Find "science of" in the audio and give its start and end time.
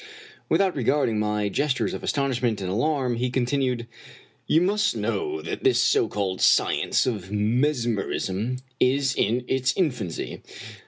6.41-7.29